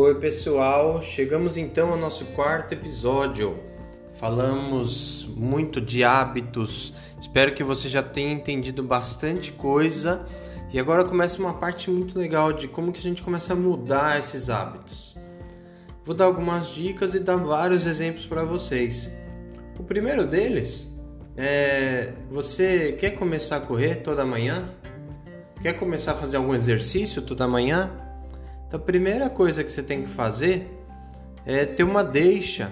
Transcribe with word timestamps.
Oi, 0.00 0.14
pessoal. 0.14 1.02
Chegamos 1.02 1.56
então 1.56 1.90
ao 1.90 1.96
nosso 1.96 2.24
quarto 2.26 2.70
episódio. 2.70 3.58
Falamos 4.12 5.28
muito 5.36 5.80
de 5.80 6.04
hábitos. 6.04 6.94
Espero 7.20 7.52
que 7.52 7.64
você 7.64 7.88
já 7.88 8.00
tenha 8.00 8.32
entendido 8.32 8.80
bastante 8.80 9.50
coisa. 9.50 10.24
E 10.72 10.78
agora 10.78 11.04
começa 11.04 11.40
uma 11.40 11.54
parte 11.54 11.90
muito 11.90 12.16
legal 12.16 12.52
de 12.52 12.68
como 12.68 12.92
que 12.92 13.00
a 13.00 13.02
gente 13.02 13.24
começa 13.24 13.54
a 13.54 13.56
mudar 13.56 14.20
esses 14.20 14.48
hábitos. 14.48 15.16
Vou 16.04 16.14
dar 16.14 16.26
algumas 16.26 16.68
dicas 16.68 17.16
e 17.16 17.18
dar 17.18 17.34
vários 17.34 17.84
exemplos 17.84 18.24
para 18.24 18.44
vocês. 18.44 19.10
O 19.80 19.82
primeiro 19.82 20.28
deles 20.28 20.86
é 21.36 22.12
você 22.30 22.92
quer 22.92 23.16
começar 23.16 23.56
a 23.56 23.60
correr 23.60 23.96
toda 23.96 24.24
manhã? 24.24 24.72
Quer 25.60 25.72
começar 25.72 26.12
a 26.12 26.16
fazer 26.16 26.36
algum 26.36 26.54
exercício 26.54 27.20
toda 27.20 27.48
manhã? 27.48 28.06
Então, 28.68 28.78
a 28.78 28.82
primeira 28.82 29.30
coisa 29.30 29.64
que 29.64 29.72
você 29.72 29.82
tem 29.82 30.02
que 30.02 30.08
fazer 30.08 30.70
é 31.46 31.64
ter 31.64 31.82
uma 31.82 32.04
deixa. 32.04 32.70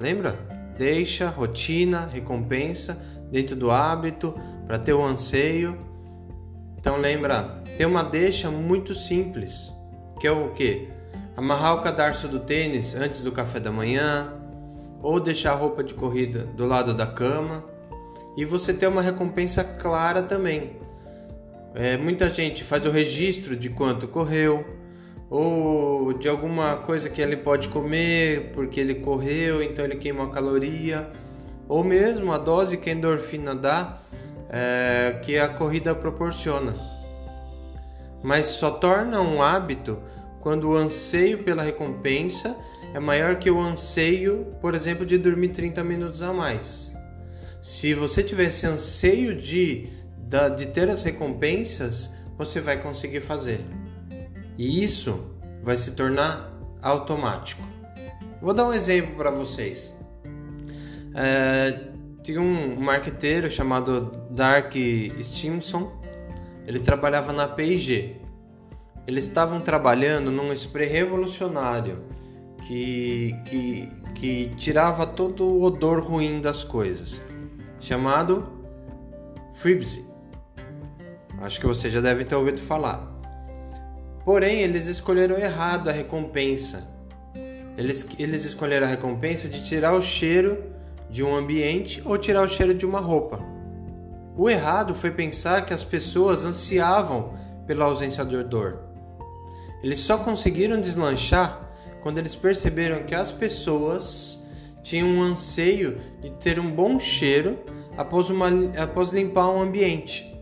Lembra? 0.00 0.32
Deixa, 0.76 1.28
rotina, 1.28 2.06
recompensa 2.12 3.00
dentro 3.30 3.54
do 3.54 3.70
hábito 3.70 4.34
para 4.66 4.78
ter 4.78 4.92
o 4.92 5.02
anseio. 5.02 5.78
Então 6.76 6.96
lembra, 6.96 7.62
ter 7.76 7.86
uma 7.86 8.02
deixa 8.02 8.50
muito 8.50 8.94
simples, 8.94 9.72
que 10.20 10.26
é 10.26 10.32
o 10.32 10.50
que? 10.50 10.88
Amarrar 11.36 11.74
o 11.74 11.82
cadarço 11.82 12.26
do 12.26 12.40
tênis 12.40 12.94
antes 12.94 13.20
do 13.20 13.30
café 13.30 13.60
da 13.60 13.70
manhã, 13.70 14.32
ou 15.02 15.20
deixar 15.20 15.52
a 15.52 15.56
roupa 15.56 15.84
de 15.84 15.94
corrida 15.94 16.40
do 16.56 16.66
lado 16.66 16.94
da 16.94 17.06
cama, 17.06 17.64
e 18.36 18.44
você 18.44 18.72
ter 18.72 18.88
uma 18.88 19.02
recompensa 19.02 19.62
clara 19.62 20.22
também. 20.22 20.76
É, 21.74 21.96
muita 21.96 22.32
gente 22.32 22.64
faz 22.64 22.84
o 22.86 22.90
registro 22.90 23.54
de 23.54 23.70
quanto 23.70 24.08
correu, 24.08 24.77
ou 25.30 26.12
de 26.12 26.28
alguma 26.28 26.76
coisa 26.76 27.08
que 27.08 27.20
ele 27.20 27.36
pode 27.36 27.68
comer 27.68 28.50
porque 28.54 28.80
ele 28.80 28.96
correu, 28.96 29.62
então 29.62 29.84
ele 29.84 29.96
queima 29.96 30.24
a 30.24 30.30
caloria, 30.30 31.10
ou 31.68 31.84
mesmo 31.84 32.32
a 32.32 32.38
dose 32.38 32.78
que 32.78 32.88
a 32.88 32.92
endorfina 32.92 33.54
dá, 33.54 34.00
é, 34.48 35.20
que 35.22 35.38
a 35.38 35.48
corrida 35.48 35.94
proporciona. 35.94 36.74
Mas 38.22 38.46
só 38.46 38.70
torna 38.70 39.20
um 39.20 39.42
hábito 39.42 40.02
quando 40.40 40.70
o 40.70 40.76
anseio 40.76 41.44
pela 41.44 41.62
recompensa 41.62 42.56
é 42.94 42.98
maior 42.98 43.36
que 43.36 43.50
o 43.50 43.60
anseio, 43.60 44.46
por 44.60 44.74
exemplo, 44.74 45.04
de 45.04 45.18
dormir 45.18 45.50
30 45.50 45.84
minutos 45.84 46.22
a 46.22 46.32
mais. 46.32 46.92
Se 47.60 47.92
você 47.92 48.22
tiver 48.22 48.44
esse 48.44 48.66
anseio 48.66 49.34
de, 49.34 49.88
de 50.56 50.66
ter 50.66 50.88
as 50.88 51.02
recompensas, 51.02 52.10
você 52.36 52.60
vai 52.60 52.80
conseguir 52.80 53.20
fazer. 53.20 53.60
E 54.58 54.82
isso 54.82 55.24
vai 55.62 55.76
se 55.76 55.92
tornar 55.92 56.52
automático. 56.82 57.62
Vou 58.42 58.52
dar 58.52 58.66
um 58.66 58.72
exemplo 58.72 59.14
para 59.14 59.30
vocês. 59.30 59.96
É, 61.14 61.88
tinha 62.22 62.40
um 62.40 62.78
marqueteiro 62.80 63.48
chamado 63.50 64.12
Dark 64.30 64.74
Stimson. 65.22 65.92
Ele 66.66 66.80
trabalhava 66.80 67.32
na 67.32 67.48
P&G. 67.48 68.16
Eles 69.06 69.24
estavam 69.24 69.60
trabalhando 69.60 70.30
num 70.30 70.52
spray 70.52 70.86
revolucionário 70.86 72.04
que, 72.66 73.34
que, 73.46 73.88
que 74.14 74.54
tirava 74.56 75.06
todo 75.06 75.44
o 75.44 75.62
odor 75.62 76.00
ruim 76.00 76.42
das 76.42 76.62
coisas, 76.62 77.22
chamado 77.80 78.46
Fribsy. 79.54 80.06
Acho 81.40 81.60
que 81.60 81.66
você 81.66 81.88
já 81.88 82.00
deve 82.00 82.24
ter 82.24 82.34
ouvido 82.34 82.60
falar. 82.60 83.17
Porém, 84.28 84.60
eles 84.60 84.88
escolheram 84.88 85.38
errado 85.38 85.88
a 85.88 85.90
recompensa. 85.90 86.86
Eles, 87.78 88.06
eles 88.18 88.44
escolheram 88.44 88.86
a 88.86 88.90
recompensa 88.90 89.48
de 89.48 89.64
tirar 89.64 89.94
o 89.94 90.02
cheiro 90.02 90.64
de 91.08 91.24
um 91.24 91.34
ambiente 91.34 92.02
ou 92.04 92.18
tirar 92.18 92.42
o 92.42 92.46
cheiro 92.46 92.74
de 92.74 92.84
uma 92.84 93.00
roupa. 93.00 93.40
O 94.36 94.50
errado 94.50 94.94
foi 94.94 95.10
pensar 95.10 95.64
que 95.64 95.72
as 95.72 95.82
pessoas 95.82 96.44
ansiavam 96.44 97.32
pela 97.66 97.86
ausência 97.86 98.22
de 98.22 98.36
odor. 98.36 98.80
Eles 99.82 100.00
só 100.00 100.18
conseguiram 100.18 100.78
deslanchar 100.78 101.66
quando 102.02 102.18
eles 102.18 102.34
perceberam 102.34 103.04
que 103.04 103.14
as 103.14 103.32
pessoas 103.32 104.46
tinham 104.82 105.08
um 105.08 105.22
anseio 105.22 105.98
de 106.20 106.28
ter 106.32 106.60
um 106.60 106.70
bom 106.70 107.00
cheiro 107.00 107.58
após, 107.96 108.28
uma, 108.28 108.50
após 108.76 109.08
limpar 109.08 109.48
um 109.48 109.62
ambiente. 109.62 110.38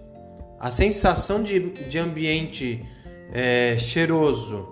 A 0.58 0.72
sensação 0.72 1.41
de, 1.41 1.70
de 1.88 2.00
ambiente 2.00 2.84
é, 3.32 3.76
cheiroso. 3.78 4.69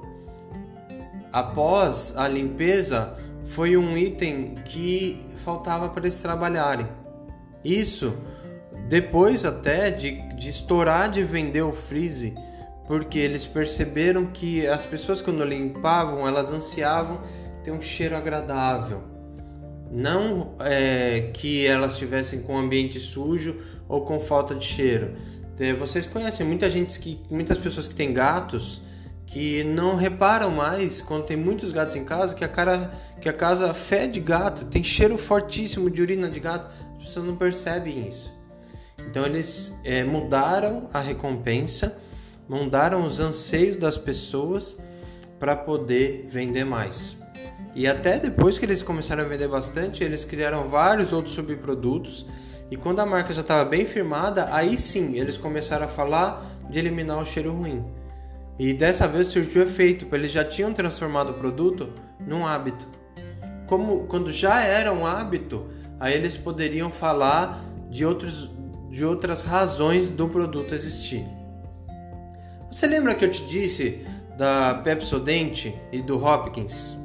Após 1.33 2.15
a 2.17 2.29
limpeza 2.29 3.17
foi 3.45 3.77
um 3.77 3.97
item 3.97 4.55
que 4.65 5.25
faltava 5.37 5.89
para 5.89 6.03
eles 6.03 6.21
trabalharem. 6.21 6.87
Isso 7.65 8.15
depois 8.89 9.45
até 9.45 9.91
de, 9.91 10.23
de 10.37 10.51
estourar 10.51 11.11
de 11.11 11.23
vender 11.23 11.63
o 11.63 11.73
freeze, 11.73 12.35
porque 12.87 13.19
eles 13.19 13.47
perceberam 13.47 14.27
que 14.27 14.67
as 14.67 14.85
pessoas 14.85 15.23
quando 15.23 15.43
limpavam 15.45 16.27
elas 16.27 16.53
ansiavam 16.53 17.21
ter 17.63 17.73
um 17.73 17.81
cheiro 17.81 18.15
agradável, 18.15 19.03
não 19.91 20.55
é, 20.61 21.31
que 21.33 21.67
elas 21.67 21.93
estivessem 21.93 22.43
com 22.43 22.55
o 22.55 22.59
ambiente 22.59 23.01
sujo 23.01 23.59
ou 23.89 24.05
com 24.05 24.21
falta 24.21 24.55
de 24.55 24.65
cheiro 24.65 25.15
vocês 25.79 26.07
conhecem 26.07 26.47
muita 26.47 26.69
gente 26.69 26.99
que, 26.99 27.21
muitas 27.31 27.59
pessoas 27.59 27.87
que 27.87 27.95
têm 27.95 28.13
gatos 28.13 28.81
que 29.27 29.65
não 29.65 29.97
reparam 29.97 30.51
mais 30.51 31.01
quando 31.01 31.25
tem 31.25 31.37
muitos 31.37 31.73
gatos 31.73 31.97
em 31.97 32.05
casa 32.05 32.35
que 32.35 32.45
a 32.45 32.49
cara, 32.49 32.93
que 33.21 33.29
a 33.29 33.33
casa 33.33 33.73
fede 33.73 34.21
gato, 34.21 34.65
tem 34.67 34.83
cheiro 34.83 35.17
fortíssimo 35.17 35.91
de 35.91 36.03
urina 36.03 36.29
de 36.29 36.41
gato. 36.41 36.73
As 36.97 37.05
pessoas 37.05 37.27
não 37.27 37.37
percebem 37.37 38.07
isso. 38.07 38.33
Então 39.09 39.25
eles 39.25 39.73
é, 39.85 40.05
mudaram 40.05 40.89
a 40.93 41.01
recompensa, 41.01 41.97
mudaram 42.49 43.05
os 43.05 43.21
anseios 43.21 43.77
das 43.77 43.99
pessoas 43.99 44.79
para 45.39 45.57
poder 45.57 46.27
vender 46.29 46.65
mais. 46.65 47.17
E 47.75 47.87
até 47.87 48.19
depois 48.19 48.57
que 48.57 48.65
eles 48.65 48.83
começaram 48.83 49.25
a 49.25 49.27
vender 49.27 49.49
bastante, 49.49 50.05
eles 50.05 50.25
criaram 50.25 50.69
vários 50.69 51.13
outros 51.13 51.35
subprodutos 51.35 52.25
e 52.75 52.77
quando 52.77 52.99
a 52.99 53.07
marca 53.07 53.33
já 53.33 53.41
estava 53.41 53.65
bem 53.65 53.85
firmada, 53.85 54.49
aí 54.51 54.77
sim 54.77 55.17
eles 55.17 55.37
começaram 55.37 55.85
a 55.85 55.89
falar 55.89 56.45
de 56.69 56.81
eliminar 56.81 57.23
o 57.23 57.25
cheiro 57.25 57.53
ruim. 57.53 57.85
E 58.59 58.75
dessa 58.75 59.07
vez 59.07 59.29
surtiu 59.29 59.63
efeito, 59.63 60.07
porque 60.07 60.17
eles 60.17 60.33
já 60.33 60.45
tinham 60.45 60.73
transformado 60.73 61.31
o 61.31 61.35
produto 61.35 61.93
num 62.27 62.45
hábito. 62.45 62.89
Como 63.69 64.09
quando 64.09 64.33
já 64.33 64.61
era 64.65 64.93
um 64.93 65.07
hábito, 65.07 65.69
aí 66.01 66.15
eles 66.15 66.37
poderiam 66.37 66.91
falar 66.91 67.65
de, 67.89 68.05
outros, 68.05 68.51
de 68.91 69.05
outras 69.05 69.45
razões 69.45 70.11
do 70.11 70.29
produto 70.29 70.75
existir. 70.75 71.25
Você 72.69 72.89
lembra 72.89 73.15
que 73.15 73.25
eu 73.25 73.31
te 73.31 73.47
disse 73.47 74.05
da 74.37 74.75
Pepsodent 74.83 75.67
e 75.93 76.03
do 76.03 76.21
Hopkins? 76.21 76.97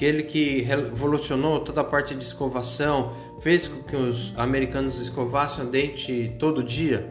Aquele 0.00 0.22
que 0.22 0.62
revolucionou 0.62 1.60
toda 1.60 1.82
a 1.82 1.84
parte 1.84 2.14
de 2.14 2.24
escovação, 2.24 3.12
fez 3.38 3.68
com 3.68 3.82
que 3.82 3.94
os 3.94 4.32
americanos 4.34 4.98
escovassem 4.98 5.66
o 5.66 5.68
dente 5.68 6.34
todo 6.38 6.62
dia. 6.62 7.06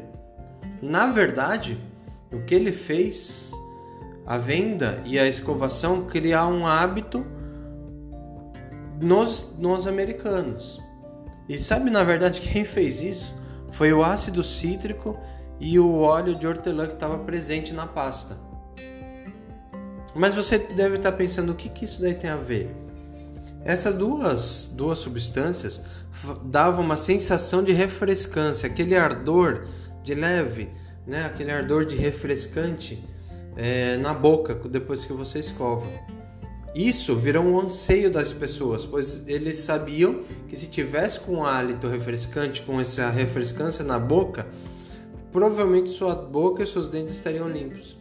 Na 0.82 1.06
verdade, 1.06 1.80
o 2.34 2.40
que 2.42 2.56
ele 2.56 2.72
fez, 2.72 3.52
a 4.26 4.38
venda 4.38 5.04
e 5.06 5.20
a 5.20 5.28
escovação, 5.28 6.08
criar 6.08 6.48
um 6.48 6.66
hábito 6.66 7.24
nos, 9.00 9.56
nos 9.60 9.86
americanos. 9.86 10.82
E 11.48 11.60
sabe, 11.60 11.92
na 11.92 12.04
verdade, 12.04 12.42
quem 12.50 12.66
fez 12.66 13.04
isso? 13.04 13.36
Foi 13.70 13.94
o 13.94 14.04
ácido 14.04 14.44
cítrico 14.44 15.16
e 15.60 15.78
o 15.78 16.00
óleo 16.00 16.34
de 16.34 16.48
hortelã 16.48 16.88
que 16.88 16.94
estava 16.94 17.20
presente 17.20 17.72
na 17.72 17.86
pasta. 17.86 18.36
Mas 20.16 20.34
você 20.34 20.58
deve 20.58 20.96
estar 20.96 21.12
pensando 21.12 21.52
o 21.52 21.56
que, 21.56 21.70
que 21.70 21.86
isso 21.86 22.02
daí 22.02 22.16
tem 22.16 22.32
a 22.32 22.36
ver? 22.36 22.79
Essas 23.70 23.94
duas, 23.94 24.72
duas 24.74 24.98
substâncias 24.98 25.84
davam 26.46 26.84
uma 26.84 26.98
sensação 26.98 27.64
de 27.64 27.72
refrescância, 27.72 28.66
aquele 28.66 28.96
ardor 28.96 29.62
de 30.04 30.16
leve, 30.16 30.72
né? 31.06 31.26
aquele 31.26 31.52
ardor 31.52 31.86
de 31.86 31.96
refrescante 31.96 33.08
é, 33.56 33.96
na 33.98 34.12
boca 34.12 34.56
depois 34.56 35.06
que 35.06 35.14
você 35.14 35.38
escova. 35.38 35.86
Isso 36.74 37.16
virou 37.16 37.44
um 37.44 37.60
anseio 37.60 38.10
das 38.10 38.34
pessoas, 38.34 38.88
pois 38.88 39.24
eles 39.28 39.58
sabiam 39.58 40.24
que 40.48 40.56
se 40.56 40.66
tivesse 40.66 41.20
com 41.20 41.34
um 41.34 41.46
hálito 41.46 41.88
refrescante, 41.88 42.64
com 42.64 42.82
essa 42.82 43.08
refrescância 43.12 43.86
na 43.86 44.00
boca, 44.00 44.48
provavelmente 45.32 45.92
sua 45.92 46.16
boca 46.16 46.64
e 46.64 46.66
seus 46.66 46.90
dentes 46.90 47.14
estariam 47.14 47.48
limpos. 47.48 48.00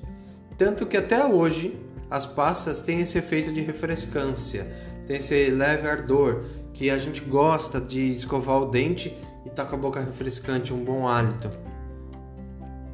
Tanto 0.56 0.86
que 0.86 0.96
até 0.96 1.22
hoje 1.26 1.78
as 2.10 2.24
pastas 2.24 2.80
têm 2.80 3.00
esse 3.00 3.18
efeito 3.18 3.52
de 3.52 3.60
refrescância, 3.60 4.66
tem 5.08 5.16
esse 5.16 5.50
leve 5.50 5.88
ardor 5.88 6.44
que 6.74 6.90
a 6.90 6.98
gente 6.98 7.22
gosta 7.22 7.80
de 7.80 8.12
escovar 8.12 8.60
o 8.60 8.66
dente 8.66 9.16
e 9.46 9.48
tá 9.48 9.64
com 9.64 9.74
a 9.74 9.78
boca 9.78 10.00
refrescante, 10.00 10.72
um 10.72 10.84
bom 10.84 11.08
hálito. 11.08 11.50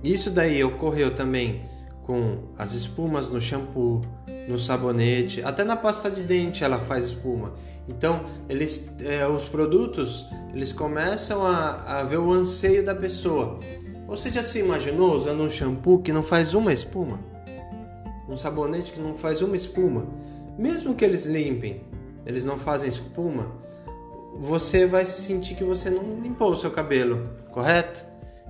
Isso 0.03 0.31
daí 0.31 0.63
ocorreu 0.63 1.13
também 1.13 1.65
com 2.05 2.45
as 2.57 2.73
espumas 2.73 3.29
no 3.31 3.41
shampoo, 3.41 4.03
no 4.49 4.57
sabonete, 4.57 5.43
até 5.43 5.65
na 5.65 5.75
pasta 5.75 6.09
de 6.09 6.23
dente 6.23 6.63
ela 6.63 6.79
faz 6.79 7.07
espuma. 7.07 7.55
Então, 7.89 8.25
eles, 8.49 8.93
é, 9.01 9.27
os 9.27 9.47
produtos, 9.47 10.25
eles 10.53 10.73
começam 10.73 11.43
a, 11.45 11.99
a 11.99 12.03
ver 12.05 12.19
o 12.19 12.33
anseio 12.33 12.85
da 12.85 12.95
pessoa. 12.95 13.59
Você 14.07 14.31
já 14.31 14.43
se 14.43 14.61
imaginou 14.61 15.15
usando 15.17 15.43
um 15.43 15.51
shampoo 15.51 16.01
que 16.01 16.13
não 16.13 16.23
faz 16.23 16.55
uma 16.55 16.73
espuma? 16.73 17.19
Um 18.29 18.37
sabonete 18.37 18.93
que 18.93 19.01
não 19.01 19.17
faz 19.17 19.41
uma 19.43 19.57
espuma? 19.57 20.07
Mesmo 20.57 20.95
que 20.95 21.05
eles 21.05 21.25
limpem, 21.25 21.83
eles 22.27 22.45
não 22.45 22.59
fazem 22.59 22.89
espuma, 22.89 23.53
você 24.37 24.87
vai 24.87 25.05
sentir 25.05 25.55
que 25.55 25.65
você 25.65 25.89
não 25.89 26.21
limpou 26.21 26.53
o 26.53 26.57
seu 26.57 26.71
cabelo, 26.71 27.23
correto? 27.51 28.05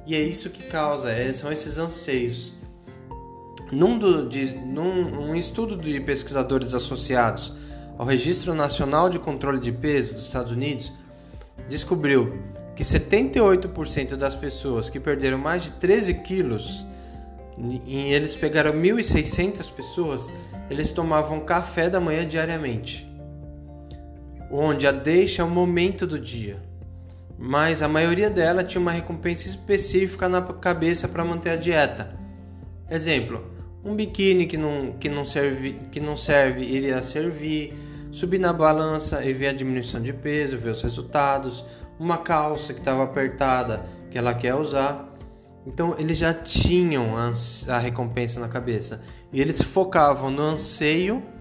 E 0.07 0.15
é 0.15 0.21
isso 0.21 0.51
que 0.51 0.65
causa, 0.65 1.11
é, 1.11 1.33
são 1.33 1.53
esses 1.53 1.79
anseios. 1.79 2.53
Num, 3.71 3.99
do, 3.99 4.29
de, 4.29 4.55
num 4.55 5.31
um 5.31 5.35
estudo 5.35 5.77
de 5.77 5.99
pesquisadores 6.01 6.75
associados 6.75 7.53
ao 7.99 8.07
Registro 8.07 8.55
Nacional 8.55 9.09
de 9.09 9.19
Controle 9.19 9.61
de 9.61 9.73
Peso 9.73 10.15
dos 10.15 10.27
Estados 10.27 10.53
Unidos, 10.53 10.93
descobriu 11.69 12.39
que 12.75 12.83
78% 12.83 14.17
das 14.17 14.35
pessoas 14.35 14.91
que 14.91 14.99
perderam 14.99 15.39
mais 15.39 15.63
de 15.63 15.71
13 15.73 16.15
quilos, 16.15 16.87
e 17.87 18.13
eles 18.13 18.35
pegaram 18.35 18.73
1.600 18.73 19.71
pessoas, 19.73 20.29
eles 20.69 20.91
tomavam 20.91 21.41
café 21.41 21.89
da 21.89 22.01
manhã 22.01 22.27
diariamente, 22.27 23.09
onde 24.57 24.87
a 24.87 24.93
deixa 24.93 25.43
é 25.43 25.45
o 25.45 25.51
momento 25.51 26.07
do 26.07 26.19
dia. 26.19 26.63
Mas 27.37 27.83
a 27.83 27.89
maioria 27.89 28.31
dela 28.31 28.63
tinha 28.63 28.81
uma 28.81 28.93
recompensa 28.93 29.49
específica 29.49 30.29
na 30.29 30.41
cabeça 30.41 31.09
para 31.09 31.25
manter 31.25 31.51
a 31.51 31.57
dieta. 31.57 32.17
Exemplo, 32.89 33.45
um 33.85 33.97
biquíni 33.97 34.47
que 34.47 34.57
não, 34.57 34.93
que 34.93 35.09
não, 35.09 35.27
serve, 35.27 35.73
que 35.91 35.99
não 35.99 36.17
serve 36.17 36.63
iria 36.63 37.03
servir, 37.03 37.75
subir 38.13 38.39
na 38.39 38.53
balança 38.53 39.25
e 39.25 39.33
ver 39.33 39.49
a 39.49 39.53
diminuição 39.53 40.01
de 40.01 40.13
peso, 40.13 40.57
ver 40.57 40.71
os 40.71 40.83
resultados, 40.83 41.65
uma 41.99 42.19
calça 42.19 42.73
que 42.73 42.79
estava 42.79 43.03
apertada 43.03 43.85
que 44.09 44.17
ela 44.17 44.33
quer 44.35 44.55
usar. 44.55 45.13
Então 45.67 45.97
eles 45.99 46.17
já 46.17 46.33
tinham 46.33 47.17
a 47.17 47.79
recompensa 47.79 48.39
na 48.39 48.47
cabeça 48.47 49.01
e 49.33 49.41
eles 49.41 49.61
focavam 49.63 50.31
no 50.31 50.43
anseio 50.43 51.34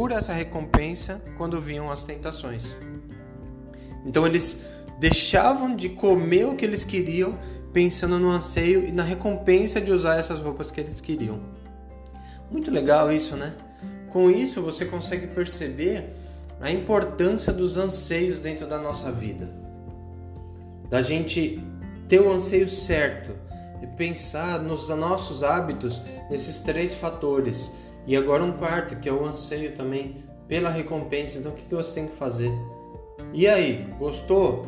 por 0.00 0.12
essa 0.12 0.32
recompensa 0.32 1.20
quando 1.36 1.60
vinham 1.60 1.90
as 1.90 2.04
tentações. 2.04 2.74
Então 4.06 4.26
eles 4.26 4.60
deixavam 4.98 5.76
de 5.76 5.90
comer 5.90 6.46
o 6.46 6.56
que 6.56 6.64
eles 6.64 6.84
queriam 6.84 7.38
pensando 7.70 8.18
no 8.18 8.30
anseio 8.30 8.82
e 8.82 8.92
na 8.92 9.02
recompensa 9.02 9.78
de 9.78 9.92
usar 9.92 10.16
essas 10.16 10.40
roupas 10.40 10.70
que 10.70 10.80
eles 10.80 11.02
queriam. 11.02 11.42
Muito 12.50 12.70
legal 12.70 13.12
isso, 13.12 13.36
né? 13.36 13.52
Com 14.08 14.30
isso 14.30 14.62
você 14.62 14.86
consegue 14.86 15.26
perceber 15.26 16.08
a 16.62 16.70
importância 16.70 17.52
dos 17.52 17.76
anseios 17.76 18.38
dentro 18.38 18.66
da 18.66 18.78
nossa 18.78 19.12
vida. 19.12 19.54
Da 20.88 21.02
gente 21.02 21.62
ter 22.08 22.22
o 22.22 22.32
anseio 22.32 22.70
certo 22.70 23.36
e 23.82 23.86
pensar 23.86 24.60
nos 24.60 24.88
nossos 24.88 25.42
hábitos 25.42 26.00
nesses 26.30 26.60
três 26.60 26.94
fatores. 26.94 27.70
E 28.06 28.16
agora 28.16 28.42
um 28.42 28.52
quarto, 28.52 28.96
que 28.96 29.08
é 29.08 29.12
o 29.12 29.24
anseio 29.24 29.72
também 29.72 30.16
pela 30.48 30.70
recompensa. 30.70 31.38
Então 31.38 31.52
o 31.52 31.54
que 31.54 31.74
você 31.74 31.94
tem 31.94 32.06
que 32.06 32.16
fazer? 32.16 32.50
E 33.32 33.46
aí, 33.46 33.86
gostou? 33.98 34.66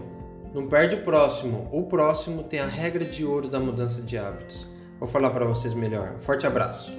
Não 0.55 0.69
perde 0.69 0.96
o 0.96 1.02
próximo. 1.02 1.69
O 1.73 1.84
próximo 1.84 2.43
tem 2.43 2.61
a 2.61 2.67
regra 2.67 3.05
de 3.05 3.25
ouro 3.25 3.49
da 3.49 3.58
mudança 3.58 4.02
de 4.02 4.19
hábitos. 4.19 4.69
Vou 4.99 5.08
falar 5.08 5.31
para 5.31 5.44
vocês 5.44 5.75
melhor. 5.75 6.19
Forte 6.19 6.46
abraço. 6.46 6.93